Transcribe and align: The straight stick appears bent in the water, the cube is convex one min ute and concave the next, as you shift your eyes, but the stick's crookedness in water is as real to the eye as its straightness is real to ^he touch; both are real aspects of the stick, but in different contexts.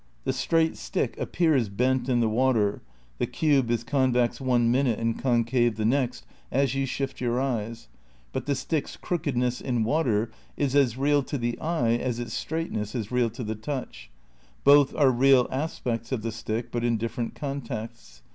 The 0.23 0.33
straight 0.33 0.77
stick 0.77 1.15
appears 1.19 1.69
bent 1.69 2.09
in 2.09 2.21
the 2.21 2.27
water, 2.27 2.81
the 3.19 3.27
cube 3.27 3.69
is 3.69 3.83
convex 3.83 4.41
one 4.41 4.71
min 4.71 4.87
ute 4.87 4.97
and 4.97 5.15
concave 5.15 5.75
the 5.75 5.85
next, 5.85 6.25
as 6.51 6.73
you 6.73 6.87
shift 6.87 7.21
your 7.21 7.39
eyes, 7.39 7.87
but 8.33 8.47
the 8.47 8.55
stick's 8.55 8.97
crookedness 8.97 9.61
in 9.61 9.83
water 9.83 10.31
is 10.57 10.75
as 10.75 10.97
real 10.97 11.21
to 11.21 11.37
the 11.37 11.59
eye 11.61 11.97
as 11.97 12.17
its 12.17 12.33
straightness 12.33 12.95
is 12.95 13.11
real 13.11 13.29
to 13.29 13.45
^he 13.45 13.61
touch; 13.61 14.09
both 14.63 14.95
are 14.95 15.11
real 15.11 15.47
aspects 15.51 16.11
of 16.11 16.23
the 16.23 16.31
stick, 16.31 16.71
but 16.71 16.83
in 16.83 16.97
different 16.97 17.35
contexts. 17.35 18.23